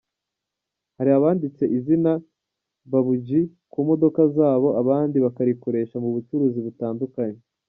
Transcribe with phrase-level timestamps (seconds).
[0.97, 2.11] Hari abanditse izina
[2.91, 7.39] Babuji ku modoka zabo abandi bakorikoresha mu bucuruzi butandukanye.